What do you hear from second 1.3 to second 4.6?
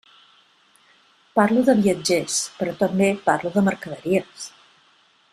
Parlo de viatgers, però també parlo de mercaderies.